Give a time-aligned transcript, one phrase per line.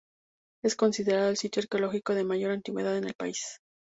[0.63, 3.59] Es considerado el sitio arqueológico de mayor antigüedad en el pis.